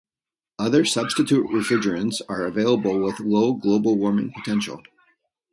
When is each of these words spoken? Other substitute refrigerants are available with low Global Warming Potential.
Other 0.57 0.83
substitute 0.83 1.45
refrigerants 1.51 2.21
are 2.27 2.45
available 2.47 2.97
with 2.99 3.19
low 3.19 3.53
Global 3.53 3.95
Warming 3.99 4.33
Potential. 4.35 4.81